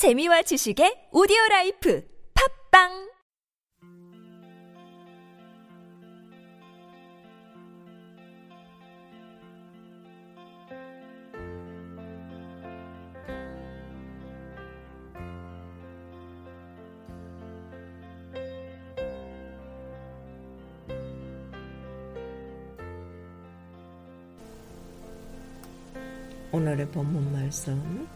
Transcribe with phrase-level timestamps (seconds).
[0.00, 2.02] 재미와 지식의 오디오 라이프
[2.32, 3.10] 팝빵!
[26.52, 28.08] 오늘의 본문 말씀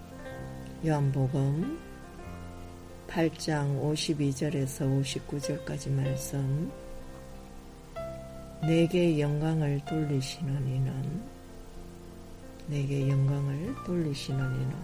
[0.86, 1.78] 요한복음
[3.08, 4.84] 8장 52절에서
[5.26, 6.70] 59절까지 말씀.
[8.60, 11.22] 내게 영광을 돌리시는 이는
[12.66, 14.74] 내게 영광을 돌리시는 이는.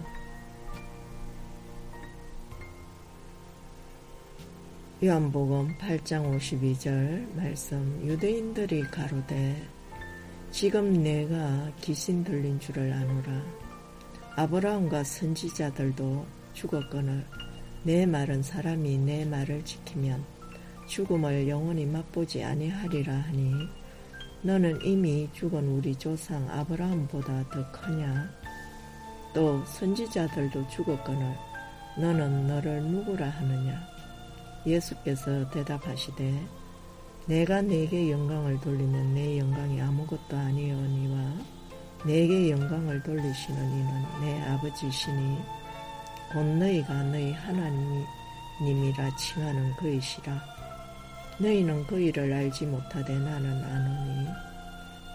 [5.03, 8.01] 요한복음 8장 52절 말씀.
[8.03, 9.67] 유대인들이 가로되
[10.49, 13.70] 지금 내가 귀신 들린 줄을 아노라.
[14.35, 17.25] 아브라함과 선지자들도 죽었거늘
[17.83, 20.23] 내 말은 사람이 내 말을 지키면
[20.87, 23.53] 죽음을 영원히 맛보지 아니하리라 하니
[24.41, 28.29] 너는 이미 죽은 우리 조상 아브라함보다 더 크냐?
[29.33, 31.35] 또 선지자들도 죽었거늘
[31.97, 33.81] 너는 너를 누구라 하느냐?
[34.65, 36.47] 예수께서 대답하시되
[37.25, 41.60] 내가 내게 영광을 돌리면 내 영광이 아무것도 아니오니와
[42.03, 45.37] 내게 영광을 돌리시는 이는 내 아버지시니
[46.33, 50.41] 곧 너희가 너희 하나님이라 칭하는 그이시라.
[51.39, 54.27] 너희는 그이를 알지 못하되 나는 아노니.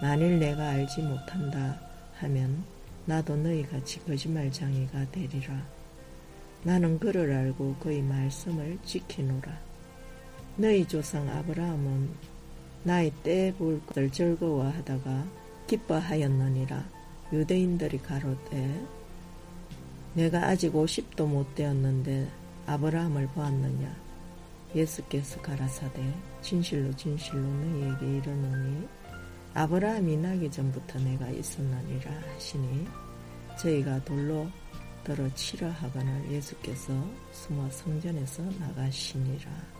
[0.01, 1.77] 만일 내가 알지 못한다
[2.19, 2.63] 하면
[3.05, 5.61] 나도 너희같이 거짓말장이가 되리라.
[6.63, 9.59] 나는 그를 알고 그의 말씀을 지키노라.
[10.55, 12.09] 너희 조상 아브라함은
[12.83, 16.83] 나의 때볼 것을 즐거워하다가 기뻐하였느니라
[17.33, 18.87] 유대인들이 가로되
[20.13, 22.27] 내가 아직 50도 못 되었는데
[22.65, 23.95] 아브라함을 보았느냐
[24.75, 26.01] 예수께서 가라사대
[26.41, 28.87] 진실로 진실로 너희에게 이르노니
[29.53, 32.87] 아브라함이 나기 전부터 내가 있었느니라 하시니
[33.59, 34.47] 저희가 돌로
[35.03, 36.93] 들어 치러 하거늘 예수께서
[37.31, 39.76] 숨어 성전에서 나가시니라.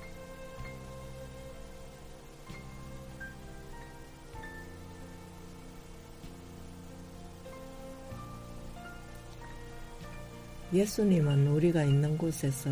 [10.73, 12.69] 예수님은 우리가 있는 곳에서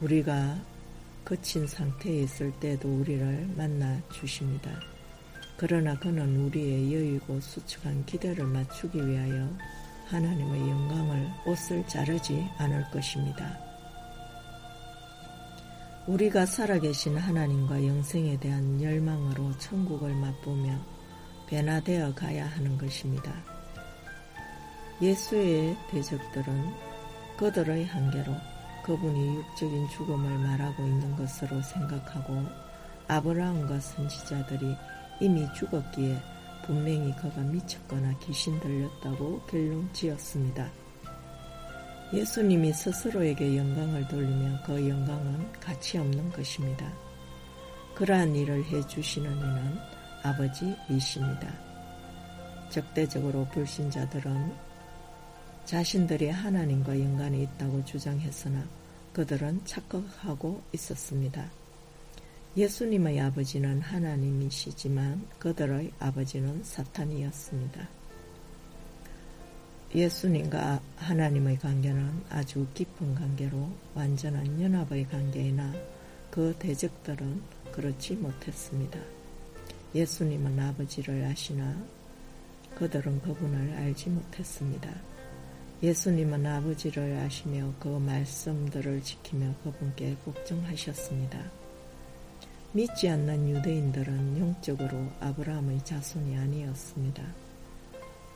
[0.00, 0.56] 우리가
[1.24, 4.70] 거친 상태에 있을 때도 우리를 만나 주십니다.
[5.56, 9.48] 그러나 그는 우리의 여유고 수축한 기대를 맞추기 위하여
[10.06, 13.58] 하나님의 영광을 옷을 자르지 않을 것입니다.
[16.06, 20.78] 우리가 살아계신 하나님과 영생에 대한 열망으로 천국을 맛보며
[21.48, 23.32] 변화되어 가야 하는 것입니다.
[25.02, 26.95] 예수의 대적들은
[27.38, 28.34] 그들의 한계로
[28.84, 32.44] 그분이 육적인 죽음을 말하고 있는 것으로 생각하고
[33.08, 34.76] 아브라함과 선지자들이
[35.20, 36.16] 이미 죽었기에
[36.64, 40.70] 분명히 그가 미쳤거나 귀신 들렸다고 결론 지었습니다.
[42.12, 46.92] 예수님이 스스로에게 영광을 돌리면 그 영광은 가치 없는 것입니다.
[47.94, 49.78] 그러한 일을 해주시는 이는
[50.22, 51.52] 아버지이십니다.
[52.70, 54.65] 적대적으로 불신자들은
[55.66, 58.64] 자신들이 하나님과 연관이 있다고 주장했으나
[59.12, 61.50] 그들은 착각하고 있었습니다.
[62.56, 67.88] 예수님의 아버지는 하나님이시지만 그들의 아버지는 사탄이었습니다.
[69.92, 75.74] 예수님과 하나님의 관계는 아주 깊은 관계로 완전한 연합의 관계이나
[76.30, 79.00] 그 대적들은 그렇지 못했습니다.
[79.96, 81.76] 예수님은 아버지를 아시나
[82.76, 85.15] 그들은 그분을 알지 못했습니다.
[85.82, 91.38] 예수님은 아버지를 아시며 그 말씀들을 지키며 그분께 걱정하셨습니다.
[92.72, 97.22] 믿지 않는 유대인들은 영적으로 아브라함의 자손이 아니었습니다.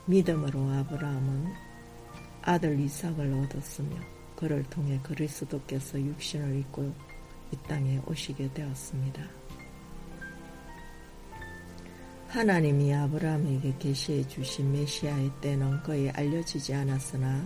[0.05, 1.53] 믿음으로 아브라함은
[2.43, 3.95] 아들 이삭을 얻었으며
[4.35, 6.93] 그를 통해 그리스도께서 육신을 입고
[7.51, 9.40] 이 땅에 오시게 되었습니다.
[12.31, 17.45] 하나님이 아브라함에게 계시해 주신 메시아의 때는 거의 알려지지 않았으나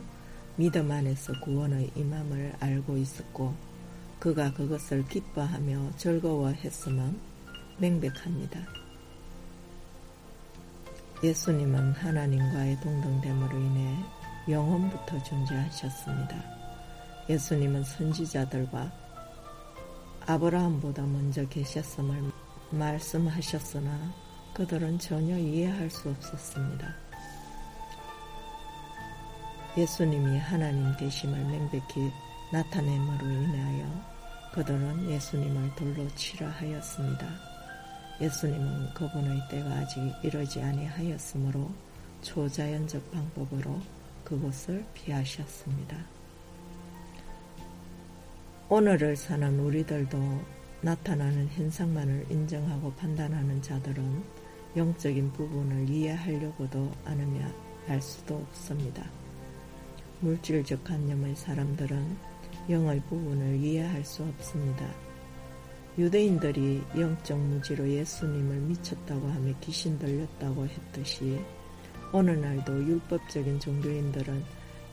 [0.57, 3.55] 믿음 안에서 구원의 임함을 알고 있었고
[4.19, 7.19] 그가 그것을 기뻐하며 즐거워했음은
[7.79, 8.59] 명백합니다.
[11.23, 13.97] 예수님은 하나님과의 동등됨으로 인해
[14.47, 16.43] 영원부터 존재하셨습니다.
[17.27, 18.91] 예수님은 선지자들과
[20.27, 22.31] 아브라함보다 먼저 계셨음을
[22.69, 24.24] 말씀하셨으나
[24.55, 26.95] 그들은 전혀 이해할 수 없었습니다.
[29.77, 32.09] 예수님이 하나님 되심을 명백히
[32.53, 33.85] 나타냄으로 인하여
[34.53, 37.27] 그들은 예수님을 돌로 치라 하였습니다.
[38.21, 41.69] 예수님은 그분의 때가 아직 이르지 아니하였으므로
[42.21, 43.81] 초자연적 방법으로
[44.23, 45.97] 그곳을 피하셨습니다.
[48.69, 50.17] 오늘을 사는 우리들도
[50.79, 54.44] 나타나는 현상만을 인정하고 판단하는 자들은
[54.75, 57.45] 영적인 부분을 이해하려고도 않으며
[57.87, 59.03] 알 수도 없습니다.
[60.19, 62.17] 물질적 관념의 사람들은
[62.69, 64.85] 영의 부분을 이해할 수 없습니다.
[65.97, 71.39] 유대인들이 영적 무지로 예수님을 미쳤다고 하며 귀신 들렸다고 했듯이
[72.11, 74.43] 어느 날도 율법적인 종교인들은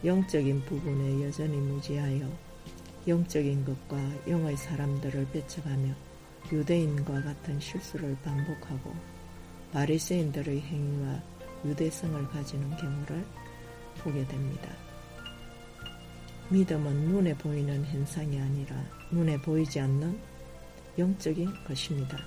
[0.05, 2.31] 영적인 부분에 여전히 무지하여
[3.09, 3.99] 영적인 것과
[4.29, 5.93] 영의 사람들을 배척하며
[6.53, 8.93] 유대인과 같은 실수를 반복하고
[9.73, 11.21] 바리새인들의 행위와
[11.65, 13.25] 유대성을 가지는 경우를
[13.99, 14.69] 보게 됩니다.
[16.51, 18.77] 믿음은 눈에 보이는 현상이 아니라
[19.11, 20.19] 눈에 보이지 않는
[20.99, 22.19] 영적인 것입니다.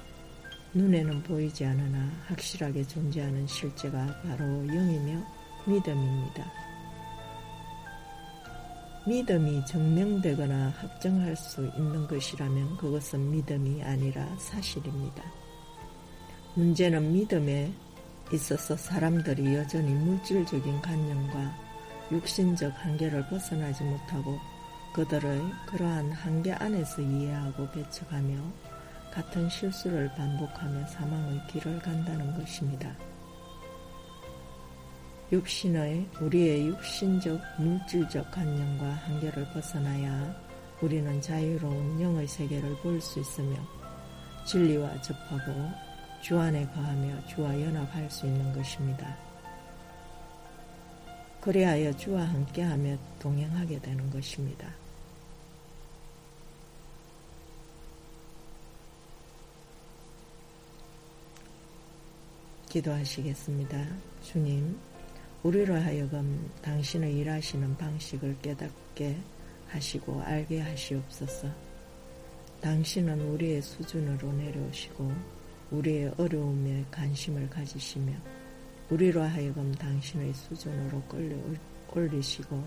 [0.73, 5.23] 눈에는 보이지 않으나 확실하게 존재하는 실제가 바로 영이며
[5.65, 6.51] 믿음입니다.
[9.07, 15.23] 믿음이 증명되거나 확정할 수 있는 것이라면 그것은 믿음이 아니라 사실입니다.
[16.55, 17.71] 문제는 믿음에
[18.31, 21.53] 있어서 사람들이 여전히 물질적인 관념과
[22.11, 24.39] 육신적 한계를 벗어나지 못하고
[24.93, 28.37] 그들의 그러한 한계 안에서 이해하고 배척하며
[29.11, 32.95] 같은 실수를 반복하며 사망의 길을 간다는 것입니다.
[35.31, 40.33] 육신의 우리의 육신적 물질적 관념과 한계를 벗어나야
[40.81, 43.57] 우리는 자유로운 영의 세계를 볼 수 있으며
[44.45, 45.51] 진리와 접하고
[46.25, 49.15] 주 안에 거하며 주와 연합할 수 있는 것입니다.
[51.39, 54.67] 그리하여 주와 함께하며 동행하게 되는 것입니다.
[62.69, 63.85] 기도하시겠습니다.
[64.23, 64.79] 주님,
[65.43, 69.15] 우리로 하여금 당신의 일하시는 방식을 깨닫게
[69.67, 71.47] 하시고 알게 하시옵소서.
[72.61, 75.34] 당신은 우리의 수준으로 내려오시고
[75.71, 78.13] 우리의 어려움에 관심을 가지시며
[78.89, 81.35] 우리로 하여금 당신의 수준으로 끌려
[81.91, 82.63] 올리시고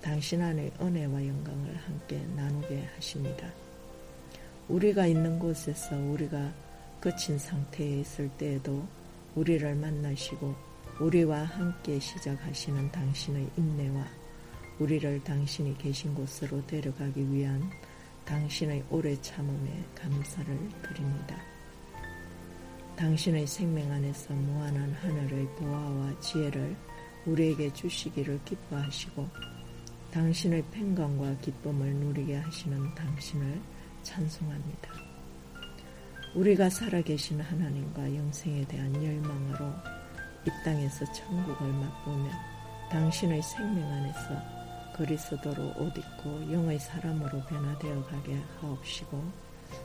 [0.00, 3.50] 당신 안의 은혜와 영광을 함께 나누게 하십니다.
[4.68, 6.52] 우리가 있는 곳에서 우리가
[7.00, 8.86] 거친 상태에 있을 때에도
[9.34, 10.54] 우리를 만나시고
[11.00, 14.04] 우리와 함께 시작하시는 당신의 인내와
[14.78, 17.70] 우리를 당신이 계신 곳으로 데려가기 위한
[18.24, 20.46] 당신의 오래 참음에 감사를
[20.82, 21.57] 드립니다.
[22.98, 26.76] 당신의 생명 안에서 무한한 하늘의 보화와 지혜를
[27.26, 29.24] 우리에게 주시기를 기뻐하시고
[30.10, 33.60] 당신의 평강과 기쁨을 누리게 하시는 당신을
[34.02, 34.90] 찬송합니다.
[36.34, 39.72] 우리가 살아계신 하나님과 영생에 대한 열망으로
[40.44, 42.30] 이 땅에서 천국을 맛보며
[42.90, 44.42] 당신의 생명 안에서
[44.96, 49.22] 그리스도로 옷 입고 영의 사람으로 변화되어 가게 하옵시고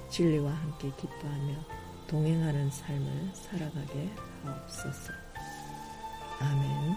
[0.09, 4.09] 진리와 함께 기뻐하며 동행하는 삶을 살아가게
[4.43, 5.13] 하옵소서.
[6.39, 6.95] 아멘.